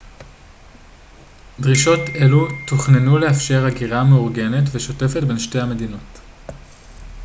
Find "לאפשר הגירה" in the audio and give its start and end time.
3.17-4.03